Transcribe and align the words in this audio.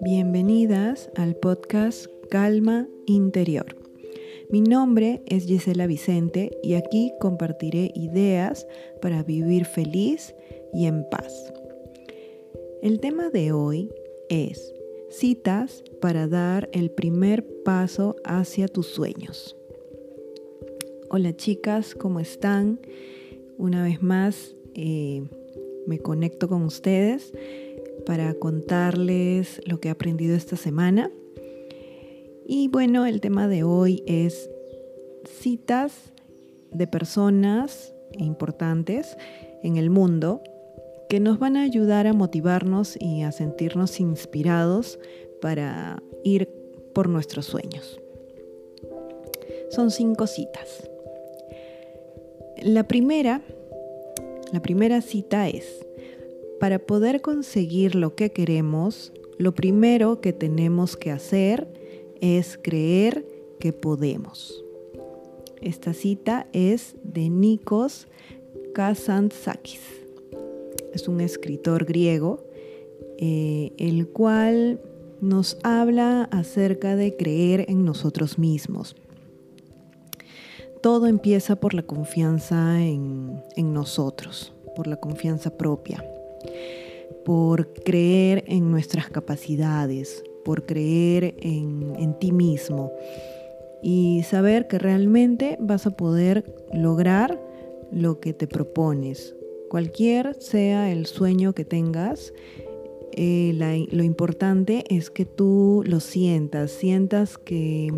Bienvenidas 0.00 1.10
al 1.16 1.36
podcast 1.36 2.06
Calma 2.30 2.88
Interior. 3.06 3.76
Mi 4.50 4.60
nombre 4.62 5.22
es 5.26 5.46
Gisela 5.46 5.86
Vicente 5.86 6.50
y 6.62 6.74
aquí 6.74 7.12
compartiré 7.20 7.92
ideas 7.94 8.66
para 9.00 9.22
vivir 9.22 9.64
feliz 9.64 10.34
y 10.74 10.86
en 10.86 11.08
paz. 11.08 11.52
El 12.82 13.00
tema 13.00 13.30
de 13.30 13.52
hoy 13.52 13.90
es 14.28 14.74
citas 15.10 15.84
para 16.00 16.26
dar 16.26 16.68
el 16.72 16.90
primer 16.90 17.46
paso 17.64 18.16
hacia 18.24 18.66
tus 18.66 18.86
sueños. 18.86 19.56
Hola 21.10 21.36
chicas, 21.36 21.94
¿cómo 21.94 22.20
están? 22.20 22.80
Una 23.58 23.82
vez 23.84 24.02
más 24.02 24.56
eh, 24.74 25.22
me 25.90 25.98
conecto 25.98 26.48
con 26.48 26.62
ustedes 26.62 27.32
para 28.06 28.32
contarles 28.34 29.60
lo 29.66 29.80
que 29.80 29.88
he 29.88 29.90
aprendido 29.90 30.36
esta 30.36 30.56
semana. 30.56 31.10
Y 32.46 32.68
bueno, 32.68 33.06
el 33.06 33.20
tema 33.20 33.48
de 33.48 33.64
hoy 33.64 34.04
es 34.06 34.48
citas 35.24 36.12
de 36.70 36.86
personas 36.86 37.92
importantes 38.12 39.16
en 39.64 39.76
el 39.76 39.90
mundo 39.90 40.42
que 41.08 41.18
nos 41.18 41.40
van 41.40 41.56
a 41.56 41.62
ayudar 41.62 42.06
a 42.06 42.12
motivarnos 42.12 42.96
y 43.00 43.22
a 43.22 43.32
sentirnos 43.32 43.98
inspirados 43.98 45.00
para 45.42 46.00
ir 46.22 46.48
por 46.94 47.08
nuestros 47.08 47.46
sueños. 47.46 48.00
Son 49.70 49.90
cinco 49.90 50.28
citas. 50.28 50.88
La 52.62 52.84
primera, 52.86 53.42
la 54.52 54.60
primera 54.60 55.00
cita 55.00 55.48
es, 55.48 55.86
para 56.60 56.78
poder 56.78 57.22
conseguir 57.22 57.94
lo 57.94 58.14
que 58.14 58.32
queremos, 58.32 59.12
lo 59.38 59.54
primero 59.54 60.20
que 60.20 60.34
tenemos 60.34 60.96
que 60.96 61.10
hacer 61.10 61.66
es 62.20 62.58
creer 62.62 63.26
que 63.58 63.72
podemos. 63.72 64.62
Esta 65.62 65.94
cita 65.94 66.46
es 66.52 66.96
de 67.02 67.30
Nikos 67.30 68.08
Kazantzakis. 68.74 69.80
Es 70.92 71.08
un 71.08 71.22
escritor 71.22 71.86
griego, 71.86 72.44
eh, 73.16 73.72
el 73.78 74.08
cual 74.08 74.82
nos 75.22 75.56
habla 75.62 76.24
acerca 76.24 76.94
de 76.94 77.16
creer 77.16 77.64
en 77.68 77.86
nosotros 77.86 78.38
mismos. 78.38 78.96
Todo 80.82 81.06
empieza 81.06 81.56
por 81.56 81.72
la 81.72 81.82
confianza 81.82 82.82
en 82.82 83.42
nosotros, 83.56 84.52
por 84.76 84.86
la 84.86 84.96
confianza 84.96 85.56
propia 85.56 86.04
por 87.24 87.72
creer 87.72 88.44
en 88.46 88.70
nuestras 88.70 89.08
capacidades, 89.10 90.24
por 90.44 90.64
creer 90.64 91.34
en, 91.38 92.18
ti 92.18 92.32
mismo 92.32 92.92
y 93.82 94.22
saber 94.24 94.66
que 94.66 94.78
realmente 94.78 95.56
vas 95.60 95.86
a 95.86 95.96
poder 95.96 96.44
lograr 96.72 97.40
lo 97.90 98.20
que 98.20 98.32
te 98.32 98.46
propones. 98.46 99.34
Cualquier 99.68 100.34
sea 100.40 100.90
el 100.90 101.06
sueño 101.06 101.54
que 101.54 101.64
tengas, 101.64 102.32
eh, 103.12 103.86
lo 103.90 104.02
importante 104.02 104.84
es 104.88 105.10
que 105.10 105.24
tú 105.24 105.82
lo 105.86 106.00
sientas, 106.00 106.70
sientas 106.70 107.38
que 107.38 107.92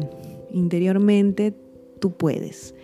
interiormente 0.50 1.54
tú 1.98 2.12
puedes. 2.12 2.74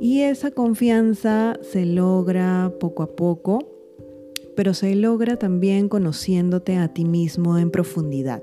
Y 0.00 0.22
esa 0.22 0.50
confianza 0.50 1.58
se 1.62 1.84
logra 1.84 2.72
poco 2.80 3.02
a 3.02 3.14
poco 3.14 3.69
pero 4.56 4.74
se 4.74 4.94
logra 4.94 5.36
también 5.36 5.88
conociéndote 5.88 6.76
a 6.76 6.88
ti 6.88 7.04
mismo 7.04 7.58
en 7.58 7.70
profundidad, 7.70 8.42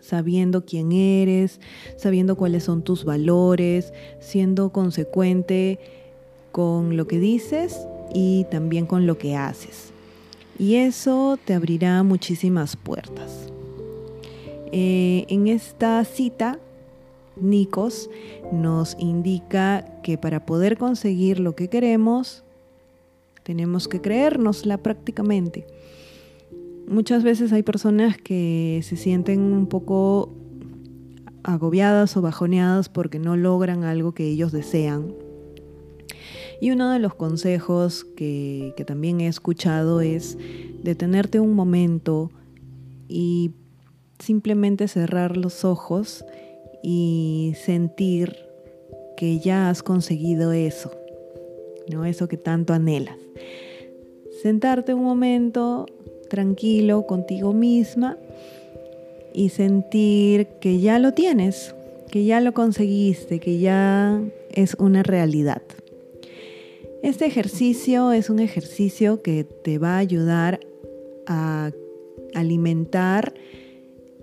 sabiendo 0.00 0.64
quién 0.64 0.92
eres, 0.92 1.60
sabiendo 1.96 2.36
cuáles 2.36 2.64
son 2.64 2.82
tus 2.82 3.04
valores, 3.04 3.92
siendo 4.20 4.70
consecuente 4.70 5.78
con 6.52 6.96
lo 6.96 7.06
que 7.06 7.18
dices 7.18 7.86
y 8.14 8.46
también 8.50 8.86
con 8.86 9.06
lo 9.06 9.18
que 9.18 9.36
haces. 9.36 9.92
Y 10.58 10.76
eso 10.76 11.38
te 11.44 11.54
abrirá 11.54 12.02
muchísimas 12.02 12.76
puertas. 12.76 13.48
Eh, 14.72 15.24
en 15.28 15.46
esta 15.46 16.04
cita, 16.04 16.58
Nikos 17.36 18.10
nos 18.52 18.96
indica 18.98 19.84
que 20.02 20.18
para 20.18 20.44
poder 20.44 20.76
conseguir 20.76 21.38
lo 21.38 21.54
que 21.54 21.68
queremos, 21.68 22.42
tenemos 23.48 23.88
que 23.88 24.02
creérnosla 24.02 24.76
prácticamente. 24.82 25.66
Muchas 26.86 27.22
veces 27.22 27.50
hay 27.50 27.62
personas 27.62 28.18
que 28.18 28.82
se 28.84 28.98
sienten 28.98 29.40
un 29.40 29.68
poco 29.68 30.34
agobiadas 31.44 32.14
o 32.18 32.20
bajoneadas 32.20 32.90
porque 32.90 33.18
no 33.18 33.38
logran 33.38 33.84
algo 33.84 34.12
que 34.12 34.28
ellos 34.28 34.52
desean. 34.52 35.14
Y 36.60 36.72
uno 36.72 36.92
de 36.92 36.98
los 36.98 37.14
consejos 37.14 38.04
que, 38.18 38.74
que 38.76 38.84
también 38.84 39.22
he 39.22 39.28
escuchado 39.28 40.02
es 40.02 40.36
detenerte 40.82 41.40
un 41.40 41.54
momento 41.54 42.30
y 43.08 43.52
simplemente 44.18 44.88
cerrar 44.88 45.38
los 45.38 45.64
ojos 45.64 46.22
y 46.82 47.54
sentir 47.64 48.36
que 49.16 49.38
ya 49.38 49.70
has 49.70 49.82
conseguido 49.82 50.52
eso, 50.52 50.92
¿no? 51.90 52.04
Eso 52.04 52.28
que 52.28 52.36
tanto 52.36 52.74
anhelas. 52.74 53.16
Sentarte 54.42 54.94
un 54.94 55.02
momento 55.02 55.86
tranquilo 56.28 57.06
contigo 57.06 57.52
misma 57.52 58.18
y 59.32 59.48
sentir 59.50 60.46
que 60.60 60.80
ya 60.80 60.98
lo 60.98 61.12
tienes, 61.14 61.74
que 62.10 62.24
ya 62.24 62.40
lo 62.40 62.52
conseguiste, 62.52 63.40
que 63.40 63.58
ya 63.58 64.20
es 64.52 64.74
una 64.74 65.02
realidad. 65.02 65.62
Este 67.02 67.26
ejercicio 67.26 68.12
es 68.12 68.28
un 68.30 68.40
ejercicio 68.40 69.22
que 69.22 69.44
te 69.44 69.78
va 69.78 69.96
a 69.96 69.98
ayudar 69.98 70.60
a 71.26 71.70
alimentar 72.34 73.34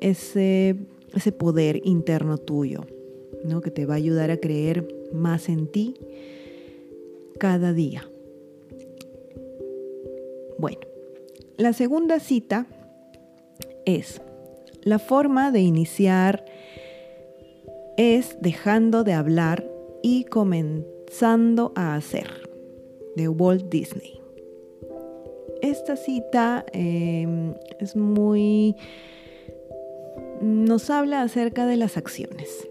ese, 0.01 0.75
ese 1.15 1.31
poder 1.31 1.81
interno 1.85 2.37
tuyo, 2.37 2.85
¿no? 3.45 3.61
que 3.61 3.71
te 3.71 3.85
va 3.85 3.93
a 3.93 3.97
ayudar 3.97 4.31
a 4.31 4.37
creer 4.37 4.87
más 5.13 5.49
en 5.49 5.67
ti 5.67 5.95
cada 7.37 7.73
día. 7.73 8.09
Bueno, 10.57 10.79
la 11.57 11.73
segunda 11.73 12.19
cita 12.19 12.65
es, 13.85 14.21
la 14.81 14.99
forma 14.99 15.51
de 15.51 15.61
iniciar 15.61 16.45
es 17.97 18.37
dejando 18.41 19.03
de 19.03 19.13
hablar 19.13 19.65
y 20.03 20.25
comenzando 20.25 21.71
a 21.75 21.95
hacer, 21.95 22.27
de 23.15 23.27
Walt 23.27 23.69
Disney. 23.69 24.21
Esta 25.61 25.95
cita 25.95 26.65
em, 26.73 27.53
es 27.79 27.95
muy... 27.95 28.75
nos 30.41 30.89
habla 30.89 31.21
acerca 31.21 31.65
de 31.65 31.77
las 31.77 31.97
acciones, 31.97 32.67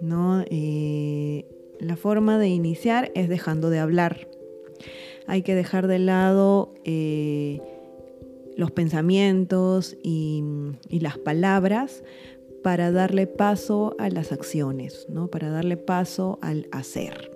¿no? 0.00 0.42
Eh, 0.50 1.44
la 1.78 1.96
forma 1.96 2.38
de 2.38 2.48
iniciar 2.48 3.12
es 3.14 3.28
dejando 3.28 3.70
de 3.70 3.78
hablar. 3.78 4.26
Hay 5.26 5.42
que 5.42 5.54
dejar 5.54 5.86
de 5.86 5.98
lado 5.98 6.74
eh, 6.84 7.60
los 8.56 8.70
pensamientos 8.70 9.96
y, 10.02 10.42
las 10.90 11.18
palabras 11.18 12.02
para 12.62 12.90
darle 12.90 13.26
paso 13.26 13.94
a 13.98 14.08
las 14.08 14.32
acciones, 14.32 15.06
¿no? 15.08 15.28
para 15.28 15.50
darle 15.50 15.76
paso 15.76 16.38
al 16.42 16.66
hacer. 16.72 17.30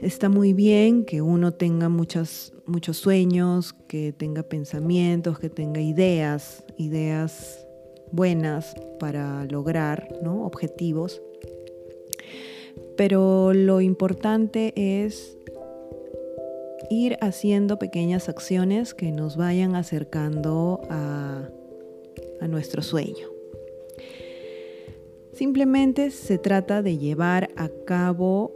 Está 0.00 0.28
muy 0.28 0.52
bien 0.52 1.04
que 1.04 1.22
uno 1.22 1.52
tenga 1.52 1.88
muchos 1.88 2.52
sueños, 2.90 3.72
que 3.86 4.12
tenga 4.12 4.42
pensamientos, 4.42 5.38
que 5.38 5.48
tenga 5.48 5.80
ideas, 5.80 6.64
ideas 6.76 7.64
buenas 8.10 8.74
para 8.98 9.44
lograr 9.44 10.08
¿no? 10.22 10.44
objetivos, 10.44 11.22
pero 12.96 13.52
lo 13.54 13.80
importante 13.80 14.72
es 14.76 15.38
ir 16.92 17.16
haciendo 17.22 17.78
pequeñas 17.78 18.28
acciones 18.28 18.92
que 18.92 19.12
nos 19.12 19.36
vayan 19.36 19.74
acercando 19.74 20.82
a, 20.90 21.48
nuestro 22.48 22.82
sueño. 22.82 23.28
Simplemente 25.32 26.10
se 26.10 26.38
trata 26.38 26.82
de 26.82 26.98
llevar 26.98 27.50
a 27.56 27.68
cabo 27.86 28.52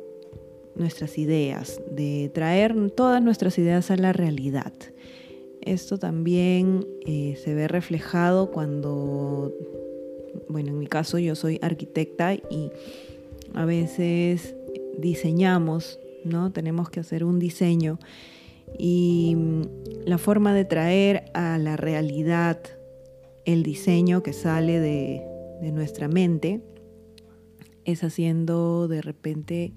nuestras 0.74 1.18
ideas, 1.18 1.80
de 1.92 2.28
traer 2.34 2.74
todas 2.90 3.22
nuestras 3.22 3.56
ideas 3.58 3.92
a 3.92 3.96
la 3.96 4.12
realidad. 4.12 4.72
Esto 5.62 5.98
también 5.98 6.84
eh, 7.06 7.38
se 7.42 7.54
ve 7.54 7.68
reflejado 7.68 8.50
cuando, 8.50 9.54
bueno, 10.48 10.70
en 10.70 10.80
mi 10.80 10.88
caso 10.88 11.18
yo 11.18 11.36
soy 11.36 11.60
arquitecta 11.62 12.34
y 12.34 12.72
a 13.54 13.64
veces 13.66 14.56
diseñamos, 14.98 16.00
¿no? 16.26 16.52
Tenemos 16.52 16.90
que 16.90 17.00
hacer 17.00 17.24
un 17.24 17.38
diseño 17.38 17.98
Y 18.78 19.34
mm, 19.36 19.62
la 20.06 20.18
forma 20.18 20.54
de 20.54 20.64
traer 20.64 21.24
a 21.34 21.58
la 21.58 21.76
realidad 21.76 22.60
el 23.44 23.62
diseño 23.62 24.22
que 24.22 24.32
sale 24.32 24.80
de, 24.80 25.22
de 25.60 25.72
nuestra 25.72 26.08
mente 26.08 26.60
es 27.84 28.02
haciendo 28.02 28.88
de 28.88 29.00
repente 29.00 29.72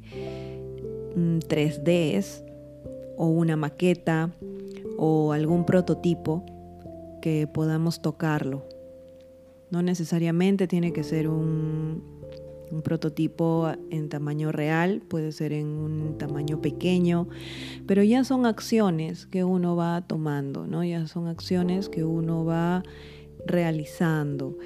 3Ds 1.15 2.43
o 3.17 3.27
una 3.27 3.55
maqueta 3.55 4.31
o 4.97 5.33
algún 5.33 5.65
prototipo 5.65 6.43
que 7.21 7.47
podamos 7.47 8.01
tocarlo. 8.01 8.65
No 9.71 9.81
necesariamente 9.81 10.67
tiene 10.67 10.93
que 10.93 11.03
ser 11.03 11.27
un, 11.27 12.18
un 12.71 12.81
prototipo 12.81 13.71
en 13.89 14.09
tamaño 14.09 14.51
real, 14.51 15.01
puede 15.07 15.31
ser 15.31 15.53
en 15.53 15.67
un 15.67 16.17
tamaño 16.17 16.61
pequeño, 16.61 17.27
pero 17.85 18.03
ya 18.03 18.23
son 18.23 18.45
acciones 18.45 19.25
que 19.25 19.43
uno 19.43 19.75
va 19.75 20.05
tomando, 20.07 20.67
¿no? 20.67 20.83
Ya 20.83 21.07
son 21.07 21.27
acciones 21.27 21.89
que 21.89 22.03
uno 22.03 22.45
va 22.45 22.83
realizando. 23.45 24.57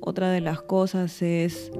Otra 0.00 0.30
de 0.30 0.40
las 0.40 0.62
cosas 0.62 1.22
es 1.22 1.70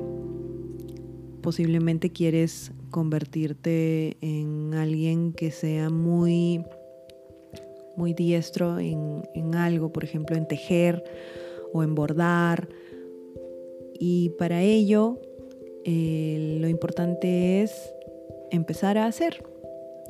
posiblemente 1.44 2.10
quieres 2.10 2.72
convertirte 2.90 4.16
en 4.22 4.72
alguien 4.72 5.34
que 5.34 5.50
sea 5.50 5.90
muy, 5.90 6.64
muy 7.98 8.14
diestro 8.14 8.78
en, 8.78 9.54
algo, 9.54 9.92
por 9.92 10.04
ejemplo, 10.04 10.36
en 10.36 10.48
tejer 10.48 11.04
o 11.74 11.82
en 11.82 11.94
bordar. 11.94 12.68
Y 14.00 14.30
para 14.38 14.62
ello 14.62 15.20
eh, 15.84 16.58
lo 16.60 16.68
importante 16.68 17.62
es 17.62 17.94
empezar 18.50 18.98
a 18.98 19.06
hacer, 19.06 19.44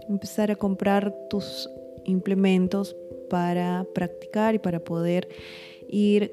empezar 0.08 0.50
a 0.50 0.56
comprar 0.56 1.14
tus 1.28 1.68
implementos 2.04 2.96
para 3.28 3.86
practicar 3.94 4.54
y 4.54 4.58
para 4.58 4.80
poder 4.80 5.28
ir 5.88 6.32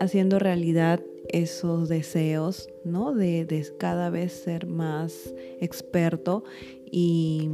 haciendo 0.00 0.38
realidad 0.38 1.00
esos 1.28 1.88
deseos, 1.88 2.68
¿no? 2.84 3.14
De, 3.14 3.46
cada 3.78 4.10
vez 4.10 4.32
ser 4.32 4.66
más 4.66 5.34
experto 5.60 6.44
y, 6.90 7.48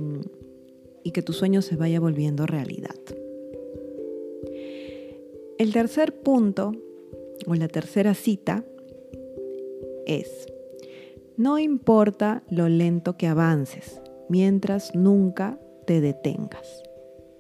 y 1.03 1.11
que 1.13 1.23
tu 1.23 1.33
sueño 1.33 1.63
se 1.63 1.77
vaya 1.77 2.01
volviendo 2.01 2.47
realidad. 2.47 2.97
El 5.59 5.73
tercer 5.73 6.15
punto, 6.21 6.73
o 7.47 7.55
la 7.55 7.69
tercera 7.69 8.15
cita, 8.15 8.65
es, 10.07 10.47
no 11.39 11.61
importa 11.61 12.43
lo 12.51 12.69
lento 12.69 13.17
que 13.17 13.29
avances, 13.29 14.03
mientras 14.29 14.97
nunca 14.97 15.57
te 15.87 16.01
detengas, 16.01 16.83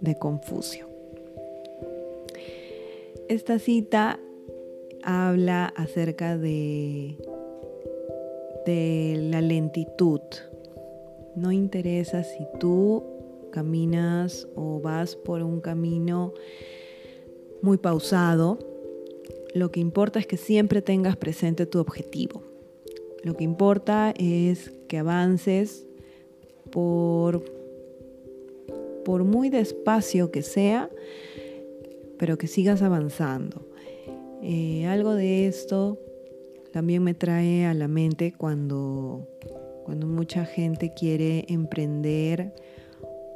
de 0.00 0.16
Confucio. 0.16 0.86
Esta 3.28 3.58
cita 3.58 4.20
habla 5.02 5.66
acerca 5.76 6.38
de, 6.38 7.18
de 8.64 9.16
la 9.32 9.40
lentitud. 9.40 10.20
No 11.34 11.50
interesa 11.50 12.22
si 12.22 12.46
tú 12.60 13.02
caminas 13.50 14.46
o 14.54 14.80
vas 14.80 15.16
por 15.16 15.42
un 15.42 15.60
camino 15.60 16.34
muy 17.62 17.78
pausado. 17.78 18.60
Lo 19.54 19.72
que 19.72 19.80
importa 19.80 20.20
es 20.20 20.26
que 20.28 20.36
siempre 20.36 20.82
tengas 20.82 21.16
presente 21.16 21.66
tu 21.66 21.80
objetivo. 21.80 22.48
Lo 23.24 23.34
que 23.36 23.44
importa 23.44 24.14
es 24.16 24.72
que 24.88 24.98
avances 24.98 25.86
por, 26.70 27.44
por 29.04 29.24
muy 29.24 29.50
despacio 29.50 30.30
que 30.30 30.42
sea, 30.42 30.90
pero 32.18 32.38
que 32.38 32.46
sigas 32.46 32.82
avanzando. 32.82 33.66
Eh, 34.42 34.86
algo 34.86 35.14
de 35.14 35.46
esto 35.46 35.98
también 36.72 37.02
me 37.02 37.14
trae 37.14 37.66
a 37.66 37.74
la 37.74 37.88
mente 37.88 38.32
cuando, 38.36 39.26
cuando 39.84 40.06
mucha 40.06 40.44
gente 40.44 40.92
quiere 40.94 41.44
emprender 41.48 42.52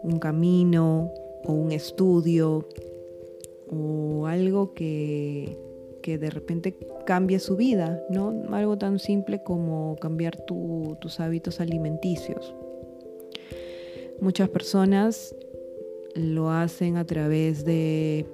un 0.03 0.19
camino 0.19 1.11
o 1.45 1.53
un 1.53 1.73
estudio 1.73 2.69
o 3.69 4.27
algo 4.27 4.75
que, 4.75 5.59
que 6.03 6.19
de 6.19 6.31
repente 6.31 6.77
cambie 7.07 7.39
su 7.39 7.57
vida, 7.57 8.03
¿no? 8.11 8.43
Algo 8.53 8.77
tan 8.77 8.99
simple 8.99 9.43
como 9.43 9.97
cambiar 9.97 10.37
tus 10.45 11.21
hábitos 11.21 11.61
alimenticios. 11.61 12.55
Muchas 14.21 14.49
personas 14.51 15.35
lo 16.15 16.51
hacen 16.51 16.97
a 16.97 17.07
través 17.07 17.65
de 17.65 18.27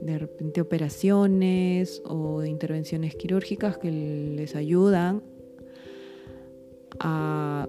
de 0.00 0.16
repente 0.16 0.60
operaciones 0.60 2.02
o 2.04 2.44
intervenciones 2.44 3.16
quirúrgicas 3.16 3.78
que 3.78 3.90
les 3.90 4.54
ayudan 4.54 5.22
a 7.00 7.68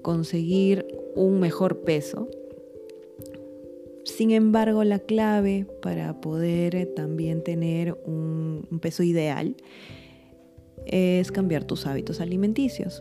conseguir 0.00 0.86
un 1.14 1.40
mejor 1.40 1.82
peso. 1.82 2.28
Sin 4.04 4.32
embargo, 4.32 4.82
la 4.84 4.98
clave 4.98 5.66
para 5.80 6.20
poder 6.20 6.92
también 6.94 7.42
tener 7.42 7.96
un, 8.04 8.66
peso 8.80 9.02
ideal 9.02 9.56
es 10.86 11.30
cambiar 11.30 11.64
tus 11.64 11.86
hábitos 11.86 12.20
alimenticios. 12.20 13.00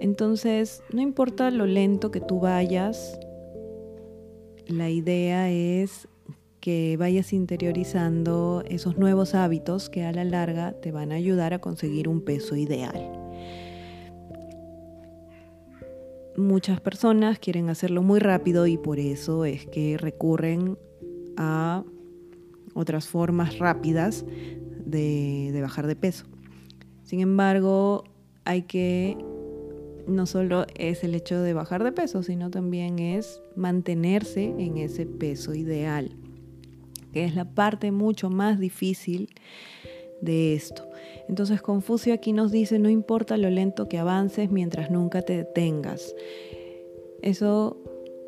Entonces, 0.00 0.82
no 0.92 1.02
importa 1.02 1.50
lo 1.50 1.66
lento 1.66 2.10
que 2.10 2.20
tú 2.20 2.40
vayas, 2.40 3.20
la 4.66 4.88
idea 4.88 5.50
es 5.50 6.08
que 6.60 6.96
vayas 6.98 7.32
interiorizando 7.32 8.62
esos 8.66 8.96
nuevos 8.96 9.34
hábitos 9.34 9.90
que 9.90 10.04
a 10.04 10.12
la 10.12 10.24
larga 10.24 10.72
te 10.72 10.90
van 10.90 11.12
a 11.12 11.16
ayudar 11.16 11.52
a 11.52 11.58
conseguir 11.58 12.08
un 12.08 12.22
peso 12.22 12.56
ideal. 12.56 13.19
Muchas 16.40 16.80
personas 16.80 17.38
quieren 17.38 17.68
hacerlo 17.68 18.02
muy 18.02 18.18
rápido 18.18 18.66
y 18.66 18.78
por 18.78 18.98
eso 18.98 19.44
es 19.44 19.66
que 19.66 19.98
recurren 19.98 20.78
a 21.36 21.84
otras 22.72 23.08
formas 23.08 23.58
rápidas 23.58 24.24
de, 24.86 25.56
bajar 25.60 25.86
de 25.86 25.96
peso. 25.96 26.24
Sin 27.02 27.20
embargo, 27.20 28.04
hay 28.46 28.62
que 28.62 29.18
no 30.06 30.24
solo 30.24 30.66
es 30.76 31.04
el 31.04 31.14
hecho 31.14 31.42
de 31.42 31.52
bajar 31.52 31.84
de 31.84 31.92
peso, 31.92 32.22
sino 32.22 32.50
también 32.50 32.98
es 32.98 33.42
mantenerse 33.54 34.44
en 34.44 34.78
ese 34.78 35.04
peso 35.04 35.54
ideal 35.54 36.16
que 37.12 37.24
es 37.24 37.34
la 37.34 37.44
parte 37.44 37.90
mucho 37.90 38.30
más 38.30 38.58
difícil 38.58 39.30
de 40.20 40.54
esto. 40.54 40.88
Entonces 41.28 41.62
Confucio 41.62 42.14
aquí 42.14 42.32
nos 42.32 42.50
dice, 42.50 42.78
no 42.78 42.88
importa 42.88 43.36
lo 43.36 43.50
lento 43.50 43.88
que 43.88 43.98
avances 43.98 44.50
mientras 44.50 44.90
nunca 44.90 45.22
te 45.22 45.36
detengas. 45.36 46.14
Eso 47.22 47.76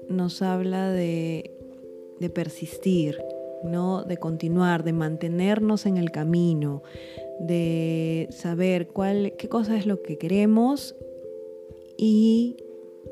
nos 0.09 0.43
habla 0.43 0.91
de, 0.91 1.51
de 2.21 2.31
persistir, 2.31 3.19
¿no? 3.65 4.05
de 4.05 4.17
continuar, 4.17 4.85
de 4.85 4.93
mantenernos 4.93 5.87
en 5.87 5.97
el 5.97 6.11
camino, 6.11 6.83
de 7.41 8.29
saber 8.31 8.89
cuál, 8.89 9.35
qué 9.39 9.49
cosa 9.49 9.77
es 9.77 9.87
lo 9.87 10.03
que 10.03 10.19
queremos 10.19 10.95
y 11.97 12.57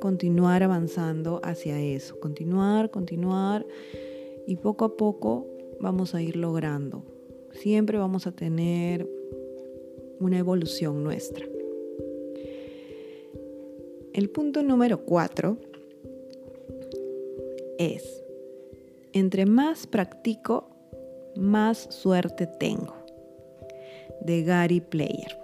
continuar 0.01 0.63
avanzando 0.63 1.41
hacia 1.43 1.81
eso, 1.81 2.19
continuar, 2.21 2.91
continuar 2.91 3.67
y 4.47 4.57
poco 4.57 4.85
a 4.85 4.97
poco 4.97 5.47
vamos 5.81 6.15
a 6.15 6.23
ir 6.23 6.37
logrando. 6.37 7.05
Siempre 7.53 7.99
vamos 7.99 8.27
a 8.27 8.33
tener 8.33 9.09
una 10.19 10.39
evolución 10.39 11.03
nuestra. 11.03 11.47
El 14.13 14.29
punto 14.31 14.63
número 14.63 15.05
cuatro 15.05 15.57
es, 17.79 18.23
entre 19.13 19.47
más 19.47 19.87
practico, 19.87 20.69
más 21.37 21.87
suerte 21.91 22.47
tengo. 22.47 22.95
De 24.21 24.43
Gary 24.43 24.81
Player. 24.81 25.39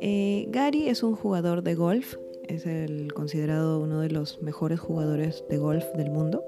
Eh, 0.00 0.46
Gary 0.50 0.88
es 0.88 1.02
un 1.02 1.16
jugador 1.16 1.62
de 1.62 1.74
golf, 1.74 2.16
es 2.46 2.64
el 2.64 3.12
considerado 3.12 3.80
uno 3.80 4.00
de 4.00 4.10
los 4.10 4.40
mejores 4.40 4.80
jugadores 4.80 5.44
de 5.50 5.58
golf 5.58 5.84
del 5.96 6.10
mundo. 6.10 6.44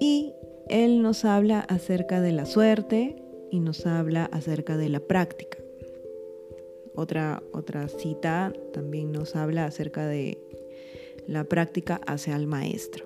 Y 0.00 0.34
él 0.68 1.02
nos 1.02 1.24
habla 1.24 1.60
acerca 1.60 2.20
de 2.20 2.32
la 2.32 2.46
suerte 2.46 3.16
y 3.50 3.60
nos 3.60 3.86
habla 3.86 4.24
acerca 4.26 4.76
de 4.76 4.88
la 4.88 5.00
práctica. 5.00 5.58
Otra, 6.94 7.42
otra 7.52 7.88
cita 7.88 8.52
también 8.72 9.12
nos 9.12 9.36
habla 9.36 9.66
acerca 9.66 10.06
de 10.06 10.38
la 11.26 11.44
práctica 11.44 12.00
hacia 12.06 12.36
el 12.36 12.46
maestro. 12.46 13.04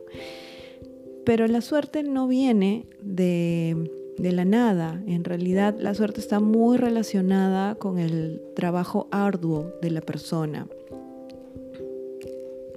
Pero 1.25 1.47
la 1.47 1.61
suerte 1.61 2.03
no 2.03 2.29
viene 2.29 2.87
de, 3.01 3.91
de 4.19 4.33
la 4.33 4.45
nada. 4.45 5.03
En 5.07 5.25
realidad 5.25 5.77
la 5.79 5.95
suerte 5.95 6.21
está 6.21 6.41
muy 6.41 6.77
relacionada 6.77 7.75
con 7.77 7.99
el 7.99 8.43
trabajo 8.55 9.09
arduo 9.11 9.73
de 9.83 9.91
la 9.91 10.01
persona. 10.01 10.67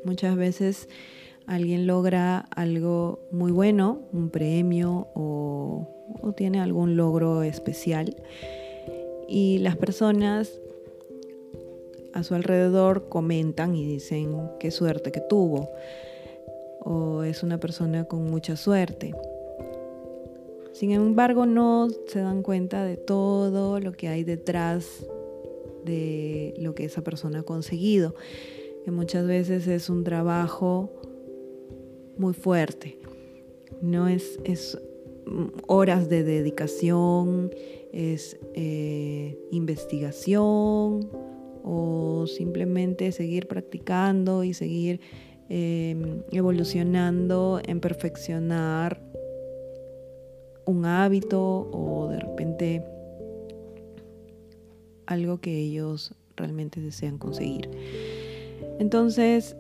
Muchas 0.04 0.36
veces 0.36 0.90
alguien 1.48 1.88
logra 1.88 2.40
algo 2.56 3.20
muy 3.32 3.52
bueno, 3.52 4.02
un 4.14 4.30
premio 4.30 5.08
o, 5.14 5.88
tiene 6.36 6.62
algún 6.62 6.96
logro 6.96 7.44
especial 7.44 8.16
y 9.28 9.58
las 9.60 9.76
personas 9.76 10.62
a 12.14 12.24
su 12.24 12.36
alrededor 12.36 13.10
comentan 13.10 13.76
y 13.76 13.86
dicen 13.86 14.50
qué 14.60 14.72
suerte 14.72 15.12
que 15.12 15.22
tuvo 15.22 15.70
o 16.80 17.24
es 17.24 17.44
una 17.44 17.60
persona 17.60 18.06
con 18.06 18.30
mucha 18.30 18.56
suerte. 18.56 19.14
Sin 20.74 20.92
embargo, 20.92 21.46
no 21.46 21.90
se 22.08 22.20
dan 22.20 22.44
cuenta 22.44 22.84
de 22.84 22.98
todo 22.98 23.80
lo 23.80 23.92
que 23.92 24.08
hay 24.08 24.24
detrás 24.24 25.06
de 25.86 26.54
lo 26.58 26.76
que 26.76 26.86
esa 26.86 27.02
persona 27.04 27.40
ha 27.40 27.44
conseguido, 27.44 28.16
que 28.84 28.92
muchas 28.92 29.28
veces 29.28 29.68
es 29.68 29.90
un 29.90 30.04
trabajo 30.04 30.90
muy 32.22 32.34
fuerte. 32.34 33.00
No 33.82 34.08
es, 34.08 34.40
es 34.46 34.78
horas 35.68 36.08
de 36.08 36.24
dedicación, 36.24 37.52
es 37.92 38.40
eh, 38.54 39.38
investigación 39.52 41.10
o 41.64 42.26
simplemente 42.28 43.12
seguir 43.12 43.48
practicando 43.48 44.44
y 44.44 44.54
seguir 44.54 45.02
em, 45.50 46.22
evolucionando 46.32 47.60
en 47.66 47.80
perfeccionar 47.80 49.02
un 50.66 50.86
hábito 50.86 51.70
o 51.72 52.08
de 52.10 52.20
repente 52.20 52.86
algo 55.08 55.42
que 55.42 55.58
ellos 55.58 56.14
realmente 56.38 56.80
desean 56.80 57.18
conseguir. 57.18 57.70
Entonces, 58.80 59.56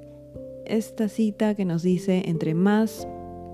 esta 0.71 1.09
cita 1.09 1.53
que 1.55 1.65
nos 1.65 1.83
dice, 1.83 2.23
entre 2.25 2.53
más 2.53 3.07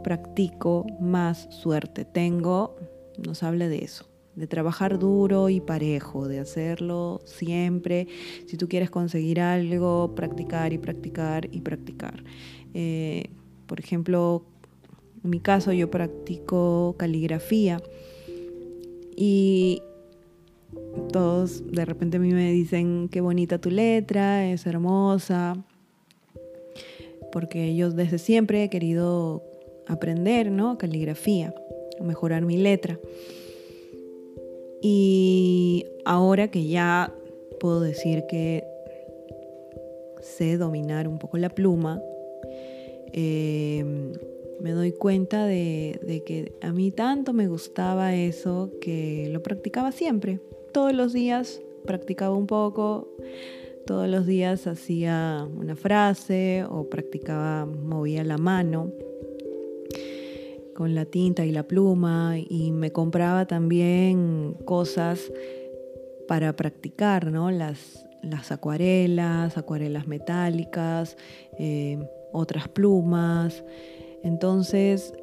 practico, 0.03 0.85
más 0.99 1.47
suerte 1.49 2.05
tengo, 2.05 2.75
nos 3.17 3.41
habla 3.41 3.67
de 3.67 3.79
eso, 3.79 4.07
de 4.35 4.45
trabajar 4.45 4.99
duro 4.99 5.49
y 5.49 5.59
parejo, 5.59 6.27
de 6.27 6.39
hacerlo 6.39 7.19
siempre. 7.25 8.07
Si 8.45 8.55
tú 8.55 8.69
quieres 8.69 8.91
conseguir 8.91 9.41
algo, 9.41 10.13
practicar 10.15 10.73
y 10.73 10.77
practicar 10.77 11.49
y 11.51 11.61
practicar. 11.61 12.23
Eh, 12.75 13.31
por 13.65 13.79
ejemplo, 13.79 14.45
en 15.23 15.31
mi 15.31 15.39
caso 15.39 15.73
yo 15.73 15.89
practico 15.89 16.95
caligrafía 16.99 17.81
y 19.15 19.81
todos 21.11 21.65
de 21.65 21.83
repente 21.83 22.17
a 22.17 22.19
mí 22.19 22.31
me 22.31 22.51
dicen 22.51 23.09
qué 23.09 23.21
bonita 23.21 23.59
tu 23.59 23.71
letra, 23.71 24.47
es 24.49 24.67
hermosa, 24.67 25.65
porque 27.31 27.75
yo 27.75 27.91
desde 27.91 28.17
siempre 28.17 28.63
he 28.63 28.69
querido 28.69 29.43
aprender, 29.87 30.51
¿no? 30.51 30.77
Caligrafía, 30.77 31.53
mejorar 32.01 32.45
mi 32.45 32.57
letra. 32.57 32.99
Y 34.81 35.85
ahora 36.05 36.49
que 36.49 36.67
ya 36.67 37.13
puedo 37.59 37.81
decir 37.81 38.25
que 38.29 38.63
sé 40.21 40.57
dominar 40.57 41.07
un 41.07 41.17
poco 41.17 41.37
la 41.37 41.49
pluma, 41.49 42.01
em, 43.13 44.13
me 44.59 44.71
doy 44.71 44.91
cuenta 44.91 45.45
de, 45.45 45.99
de, 46.03 46.23
que 46.23 46.53
a 46.61 46.71
mí 46.71 46.91
tanto 46.91 47.33
me 47.33 47.47
gustaba 47.47 48.15
eso 48.15 48.71
que 48.81 49.29
lo 49.31 49.41
practicaba 49.41 49.91
siempre. 49.91 50.39
Todos 50.71 50.93
los 50.93 51.13
días 51.13 51.61
practicaba 51.85 52.35
un 52.35 52.47
poco, 52.47 53.07
todos 53.87 54.07
los 54.09 54.27
días 54.27 54.67
hacía 54.67 55.47
una 55.57 55.75
frase 55.75 56.65
o 56.69 56.89
practicaba, 56.89 57.65
movía 57.65 58.23
la 58.25 58.37
mano 58.37 58.91
con 60.75 60.93
la 60.93 61.05
tinta 61.05 61.45
y 61.45 61.51
la 61.51 61.63
pluma 61.63 62.35
y 62.37 62.71
me 62.71 62.91
compraba 62.91 63.47
también 63.47 64.55
cosas 64.65 65.31
para 66.27 66.55
practicar, 66.55 67.31
¿no? 67.31 67.49
Las, 67.49 68.05
las 68.21 68.51
acuarelas, 68.51 69.57
acuarelas 69.57 70.05
metálicas, 70.05 71.17
eh, 71.57 71.97
otras 72.33 72.67
plumas. 72.67 73.63
Entonces, 74.21 75.13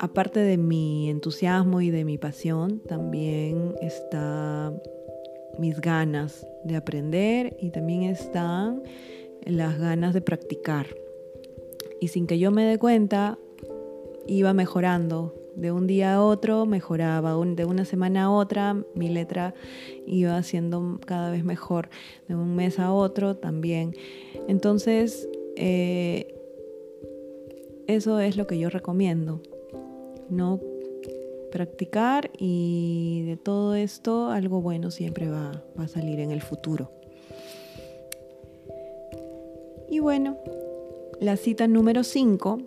aparte 0.00 0.40
de 0.40 0.58
mi 0.58 1.08
entusiasmo 1.10 1.80
y 1.80 1.90
de 1.90 2.04
mi 2.04 2.18
pasión, 2.18 2.80
también 2.80 3.76
está 3.80 4.74
mis 5.58 5.80
ganas 5.80 6.46
de 6.64 6.76
aprender 6.76 7.56
y 7.60 7.70
también 7.70 8.02
están 8.02 8.82
las 9.44 9.78
ganas 9.78 10.14
de 10.14 10.20
practicar. 10.20 10.86
Y 12.00 12.08
sin 12.08 12.26
que 12.26 12.38
yo 12.38 12.50
me 12.50 12.64
dé 12.64 12.78
cuenta, 12.78 13.38
iba 14.26 14.52
mejorando. 14.52 15.34
De 15.54 15.72
un 15.72 15.86
día 15.86 16.14
a 16.14 16.22
otro 16.22 16.66
mejoraba, 16.66 17.34
de 17.46 17.64
una 17.64 17.86
semana 17.86 18.24
a 18.24 18.30
otra 18.30 18.76
mi 18.94 19.08
letra 19.08 19.54
iba 20.06 20.42
siendo 20.42 21.00
cada 21.06 21.30
vez 21.30 21.44
mejor, 21.44 21.88
de 22.28 22.34
un 22.34 22.54
mes 22.54 22.78
a 22.78 22.92
otro 22.92 23.36
también. 23.36 23.96
Entonces, 24.48 25.26
eh, 25.56 26.34
eso 27.86 28.20
es 28.20 28.36
lo 28.36 28.46
que 28.46 28.58
yo 28.58 28.68
recomiendo. 28.68 29.40
No 30.28 30.60
practicar 31.50 32.30
y 32.38 33.24
de 33.26 33.36
todo 33.36 33.74
esto 33.74 34.30
algo 34.30 34.60
bueno 34.60 34.90
siempre 34.90 35.28
va, 35.28 35.64
a 35.76 35.88
salir 35.88 36.20
en 36.20 36.30
el 36.30 36.42
futuro. 36.42 36.90
Y 39.88 40.00
bueno, 40.00 40.38
la 41.20 41.36
cita 41.36 41.68
número 41.68 42.04
5 42.04 42.58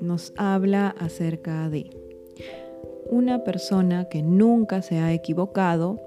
nos 0.00 0.32
habla 0.36 0.88
acerca 0.88 1.68
de 1.70 1.90
una 3.10 3.44
persona 3.44 4.08
que 4.08 4.22
nunca 4.22 4.82
se 4.82 4.98
ha 4.98 5.12
equivocado, 5.12 6.00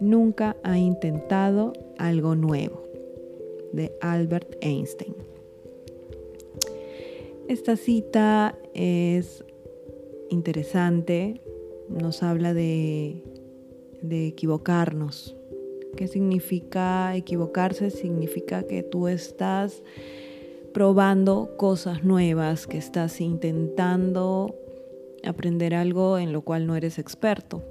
nunca 0.00 0.56
ha 0.62 0.78
intentado 0.78 1.72
algo 1.98 2.34
nuevo, 2.34 2.84
de 3.72 3.92
Albert 4.00 4.56
Einstein. 4.60 5.14
Esta 7.48 7.76
cita 7.76 8.56
es 8.72 9.44
interesante, 10.32 11.40
nos 11.88 12.22
habla 12.22 12.54
de, 12.54 13.22
de 14.02 14.26
equivocarnos. 14.26 15.36
¿Qué 15.96 16.08
significa 16.08 17.14
equivocarse? 17.14 17.90
Significa 17.90 18.62
que 18.64 18.82
tú 18.82 19.08
estás 19.08 19.82
probando 20.72 21.54
cosas 21.58 22.02
nuevas, 22.02 22.66
que 22.66 22.78
estás 22.78 23.20
intentando 23.20 24.56
aprender 25.24 25.74
algo 25.74 26.18
en 26.18 26.32
lo 26.32 26.40
cual 26.42 26.66
no 26.66 26.76
eres 26.76 26.98
experto, 26.98 27.62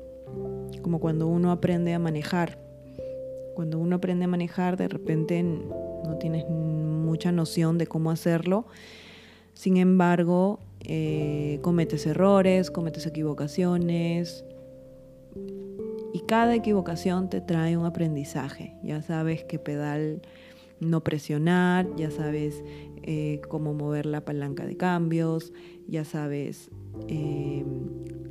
como 0.81 0.99
cuando 0.99 1.27
uno 1.27 1.51
aprende 1.51 1.93
a 1.93 1.99
manejar. 1.99 2.59
Cuando 3.55 3.79
uno 3.79 3.97
aprende 3.97 4.25
a 4.25 4.27
manejar, 4.27 4.77
de 4.77 4.87
repente 4.87 5.43
no 5.43 6.17
tienes 6.19 6.47
mucha 6.47 7.31
noción 7.31 7.77
de 7.77 7.87
cómo 7.87 8.11
hacerlo. 8.11 8.65
Sin 9.53 9.77
embargo, 9.77 10.59
eh, 10.85 11.59
cometes 11.61 12.05
errores, 12.05 12.71
cometes 12.71 13.05
equivocaciones. 13.05 14.43
Y 16.13 16.19
cada 16.21 16.55
equivocación 16.55 17.29
te 17.29 17.41
trae 17.41 17.77
un 17.77 17.85
aprendizaje. 17.85 18.75
Ya 18.83 19.01
sabes 19.01 19.43
qué 19.45 19.59
pedal 19.59 20.21
no 20.79 21.03
presionar, 21.03 21.87
ya 21.95 22.11
sabes 22.11 22.63
eh, 23.03 23.39
cómo 23.47 23.73
mover 23.73 24.05
la 24.05 24.25
palanca 24.25 24.65
de 24.65 24.75
cambios, 24.75 25.53
ya 25.87 26.03
sabes, 26.03 26.69
eh, 27.07 27.63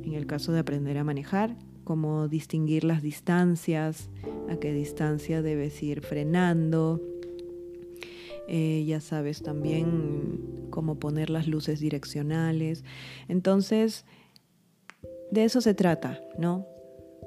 en 0.03 0.13
el 0.13 0.27
caso 0.27 0.51
de 0.51 0.59
aprender 0.59 0.97
a 0.97 1.03
manejar, 1.03 1.57
cómo 1.83 2.27
distinguir 2.27 2.83
las 2.83 3.01
distancias, 3.01 4.09
a 4.49 4.57
qué 4.57 4.73
distancia 4.73 5.41
debes 5.41 5.81
ir 5.81 6.01
frenando. 6.01 7.01
Eh, 8.53 8.83
ya 8.85 8.99
sabes 8.99 9.41
también 9.41 10.67
cómo 10.71 10.99
poner 10.99 11.29
las 11.29 11.47
luces 11.47 11.79
direccionales. 11.79 12.83
Entonces, 13.29 14.03
de 15.31 15.45
eso 15.45 15.61
se 15.61 15.73
trata, 15.73 16.19
¿no? 16.37 16.67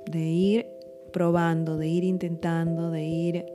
De 0.05 0.21
ir 0.21 0.67
probando, 1.15 1.79
de 1.79 1.89
ir 1.89 2.05
intentando, 2.05 2.91
de 2.91 3.05
ir 3.05 3.47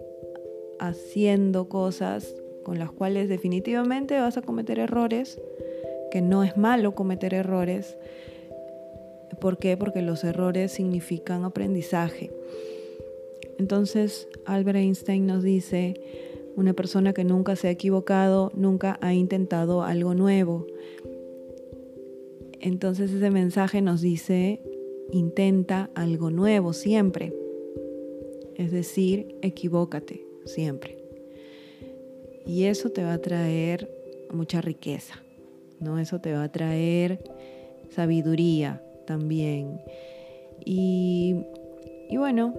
haciendo 0.80 1.70
cosas 1.70 2.34
con 2.64 2.80
las 2.80 2.92
cuales 2.92 3.30
definitivamente 3.30 4.20
vas 4.20 4.38
a 4.38 4.42
cometer 4.42 4.80
errores, 4.80 5.40
que 6.10 6.24
no 6.24 6.44
es 6.44 6.58
malo 6.58 6.96
cometer 6.96 7.36
errores. 7.36 8.00
¿Por 9.40 9.60
qué? 9.60 9.78
Porque 9.78 10.02
los 10.02 10.24
errores 10.24 10.72
significan 10.72 11.44
aprendizaje. 11.44 12.32
Entonces, 13.60 14.28
Albert 14.46 14.78
Einstein 14.78 15.28
nos 15.28 15.44
dice, 15.44 15.94
una 16.56 16.74
persona 16.74 17.14
que 17.14 17.24
nunca 17.24 17.56
se 17.56 17.68
ha 17.68 17.72
equivocado, 17.72 18.52
nunca 18.56 18.98
ha 19.02 19.14
intentado 19.14 19.84
algo 19.84 20.14
nuevo. 20.14 20.68
Entonces 22.60 23.12
ese 23.12 23.32
mensaje 23.32 23.82
nos 23.82 24.02
dice, 24.02 24.62
intenta 25.12 25.90
algo 25.96 26.30
nuevo 26.30 26.74
siempre. 26.74 27.34
Es 28.56 28.72
decir, 28.72 29.36
equivócate 29.42 30.26
siempre. 30.46 30.98
Y 32.46 32.66
eso 32.66 32.90
te 32.90 33.04
va 33.04 33.14
a 33.14 33.22
traer 33.22 33.90
mucha 34.34 34.60
riqueza, 34.62 35.22
¿no? 35.80 36.00
Eso 36.00 36.20
te 36.20 36.34
va 36.34 36.44
a 36.44 36.52
traer 36.52 37.24
sabiduría 37.90 38.84
también. 39.06 39.80
Y, 40.66 41.36
bueno, 42.12 42.56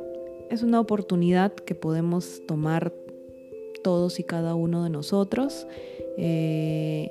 es 0.50 0.62
una 0.62 0.80
oportunidad 0.80 1.52
que 1.54 1.75
podemos 1.75 2.42
tomar 2.47 2.92
todos 3.82 4.20
y 4.20 4.25
cada 4.25 4.54
uno 4.54 4.84
de 4.84 4.90
nosotros. 4.90 5.66
Eh, 6.16 7.10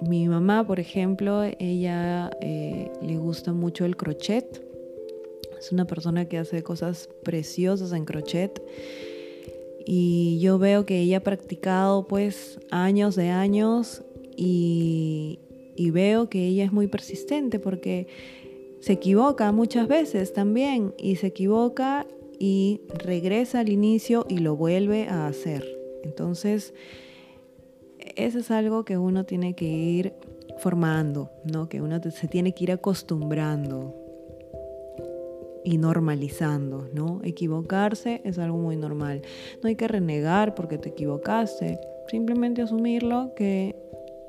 mi 0.00 0.28
mamá, 0.28 0.66
por 0.66 0.80
ejemplo, 0.80 1.42
ella 1.58 2.30
eh, 2.40 2.90
le 3.02 3.16
gusta 3.16 3.52
mucho 3.52 3.84
el 3.84 3.96
crochet. 3.96 4.62
Es 5.58 5.72
una 5.72 5.86
persona 5.86 6.26
que 6.28 6.38
hace 6.38 6.62
cosas 6.62 7.08
preciosas 7.22 7.92
en 7.92 8.04
crochet. 8.04 8.62
Y 9.86 10.38
yo 10.40 10.58
veo 10.58 10.86
que 10.86 11.00
ella 11.00 11.18
ha 11.18 11.20
practicado 11.20 12.06
pues 12.06 12.58
años 12.70 13.16
de 13.16 13.28
años 13.28 14.02
y, 14.36 15.40
y 15.76 15.90
veo 15.90 16.28
que 16.28 16.46
ella 16.46 16.64
es 16.64 16.72
muy 16.72 16.86
persistente 16.86 17.58
porque 17.58 18.06
se 18.80 18.94
equivoca 18.94 19.50
muchas 19.52 19.88
veces 19.88 20.32
también 20.32 20.94
y 20.98 21.16
se 21.16 21.28
equivoca 21.28 22.06
y 22.38 22.82
regresa 22.88 23.60
al 23.60 23.68
inicio 23.68 24.26
y 24.28 24.38
lo 24.38 24.56
vuelve 24.56 25.08
a 25.08 25.26
hacer. 25.26 25.64
Entonces, 26.02 26.74
eso 28.16 28.38
es 28.38 28.50
algo 28.50 28.84
que 28.84 28.98
uno 28.98 29.24
tiene 29.24 29.54
que 29.54 29.66
ir 29.66 30.14
formando, 30.58 31.30
¿no? 31.44 31.68
Que 31.68 31.80
uno 31.80 32.00
se 32.10 32.28
tiene 32.28 32.54
que 32.54 32.64
ir 32.64 32.72
acostumbrando 32.72 33.94
y 35.64 35.78
normalizando, 35.78 36.88
¿no? 36.92 37.20
Equivocarse 37.24 38.20
es 38.24 38.38
algo 38.38 38.58
muy 38.58 38.76
normal. 38.76 39.22
No 39.62 39.68
hay 39.68 39.76
que 39.76 39.88
renegar 39.88 40.54
porque 40.54 40.78
te 40.78 40.90
equivocaste, 40.90 41.80
simplemente 42.08 42.62
asumirlo 42.62 43.34
que 43.34 43.74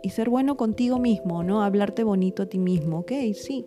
y 0.02 0.12
ser 0.12 0.30
bueno 0.30 0.56
contigo 0.56 1.00
mismo, 1.00 1.44
¿no? 1.44 1.64
Hablarte 1.64 2.04
bonito 2.04 2.44
a 2.44 2.46
ti 2.46 2.60
mismo. 2.60 3.00
Ok, 3.00 3.12
sí, 3.34 3.66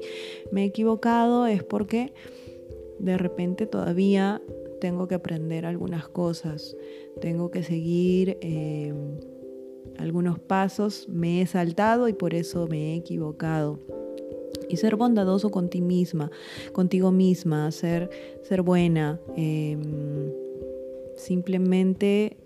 me 0.52 0.62
he 0.62 0.66
equivocado, 0.66 1.46
es 1.46 1.64
porque 1.64 2.12
de 2.98 3.18
repente 3.18 3.66
todavía 3.66 4.42
tengo 4.80 5.08
que 5.08 5.14
aprender 5.14 5.66
algunas 5.66 6.08
cosas, 6.08 6.76
tengo 7.20 7.50
que 7.50 7.62
seguir 7.62 8.38
eh, 8.40 8.92
algunos 9.98 10.38
pasos, 10.38 11.08
me 11.08 11.40
he 11.42 11.46
saltado 11.46 12.08
y 12.08 12.12
por 12.12 12.34
eso 12.34 12.66
me 12.68 12.92
he 12.92 12.96
equivocado. 12.96 13.80
Y 14.68 14.76
ser 14.76 14.96
bondadoso 14.96 15.50
con 15.50 15.70
ti 15.70 15.80
misma, 15.80 16.30
contigo 16.72 17.10
misma, 17.10 17.70
ser, 17.70 18.10
ser 18.42 18.62
buena, 18.62 19.20
em, 19.36 20.30
simplemente 21.16 22.36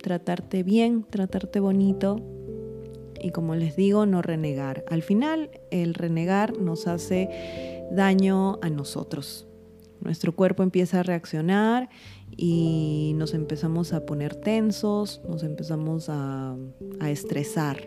tratarte 0.00 0.62
bien, 0.62 1.04
tratarte 1.08 1.60
bonito, 1.60 2.16
y 3.20 3.30
como 3.30 3.54
les 3.54 3.76
digo, 3.76 4.04
no 4.06 4.20
renegar. 4.20 4.84
Al 4.88 5.02
final, 5.02 5.50
el 5.70 5.94
renegar 5.94 6.58
nos 6.58 6.86
hace 6.88 7.28
daño 7.92 8.58
a 8.62 8.70
nosotros. 8.70 9.46
Nuestro 10.02 10.34
cuerpo 10.34 10.64
empieza 10.64 11.00
a 11.00 11.02
reaccionar 11.04 11.88
y 12.36 13.12
nos 13.16 13.34
empezamos 13.34 13.92
a 13.92 14.04
poner 14.04 14.34
tensos, 14.34 15.20
nos 15.28 15.44
empezamos 15.44 16.08
a, 16.08 16.56
estresar. 17.06 17.78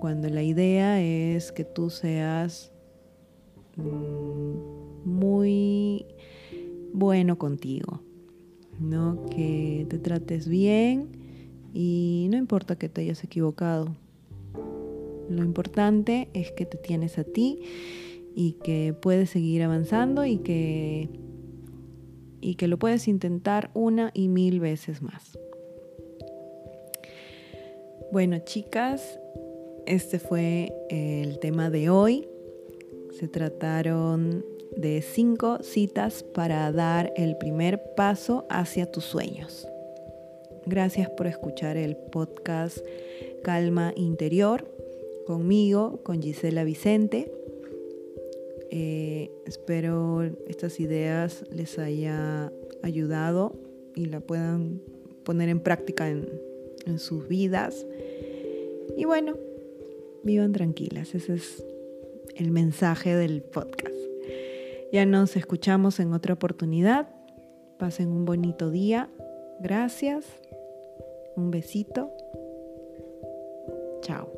Cuando 0.00 0.28
la 0.28 0.42
idea 0.42 1.00
es 1.00 1.52
que 1.52 1.64
tú 1.64 1.90
seas 1.90 2.72
mm, 3.76 5.08
muy 5.08 6.06
bueno 6.92 7.38
contigo, 7.38 8.00
¿no? 8.80 9.26
Que 9.26 9.86
te 9.88 9.98
trates 9.98 10.48
bien 10.48 11.08
y 11.72 12.28
no 12.30 12.36
importa 12.36 12.76
que 12.76 12.88
te 12.88 13.02
hayas 13.02 13.22
equivocado. 13.22 13.94
Lo 15.28 15.44
importante 15.44 16.30
es 16.32 16.50
que 16.52 16.64
te 16.64 16.78
tienes 16.78 17.18
a 17.18 17.24
ti 17.24 17.60
y 18.40 18.52
que 18.52 18.94
puedes 18.94 19.30
seguir 19.30 19.64
avanzando 19.64 20.24
y 20.24 20.38
que, 20.38 21.08
y 22.40 22.54
que 22.54 22.68
lo 22.68 22.78
puedes 22.78 23.08
intentar 23.08 23.72
una 23.74 24.12
y 24.14 24.28
mil 24.28 24.60
veces 24.60 25.02
más. 25.02 25.36
Bueno, 28.12 28.38
chicas, 28.44 29.18
este 29.86 30.20
fue 30.20 30.72
el 30.88 31.40
tema 31.40 31.68
de 31.68 31.90
hoy. 31.90 32.28
Se 33.18 33.26
trataron 33.26 34.44
de 34.76 35.02
cinco 35.02 35.58
citas 35.64 36.22
para 36.22 36.70
dar 36.70 37.12
el 37.16 37.36
primer 37.38 37.82
paso 37.96 38.46
hacia 38.50 38.88
tus 38.88 39.02
sueños. 39.02 39.66
Gracias 40.64 41.10
por 41.10 41.26
escuchar 41.26 41.76
el 41.76 41.96
podcast 41.96 42.78
Calma 43.42 43.92
Interior 43.96 44.72
conmigo, 45.26 46.04
con 46.04 46.22
Gisela 46.22 46.62
Vicente. 46.62 47.32
Eh, 48.70 49.30
espero 49.46 50.22
estas 50.46 50.78
ideas 50.80 51.44
les 51.50 51.78
haya 51.78 52.52
ayudado 52.82 53.58
y 53.94 54.06
la 54.06 54.20
puedan 54.20 54.80
poner 55.24 55.48
en 55.48 55.60
práctica 55.60 56.08
en, 56.08 56.28
en 56.86 56.98
sus 56.98 57.28
vidas. 57.28 57.86
Y 58.96 59.04
bueno, 59.04 59.36
vivan 60.22 60.52
tranquilas. 60.52 61.14
Ese 61.14 61.34
es 61.34 61.64
el 62.36 62.50
mensaje 62.50 63.14
del 63.16 63.42
podcast. 63.42 63.94
Ya 64.92 65.04
nos 65.06 65.36
escuchamos 65.36 66.00
en 66.00 66.12
otra 66.12 66.34
oportunidad. 66.34 67.08
Pasen 67.78 68.08
un 68.08 68.24
bonito 68.24 68.70
día. 68.70 69.10
Gracias 69.60 70.24
un 71.38 71.50
besito. 71.50 72.10
Chao. 74.02 74.37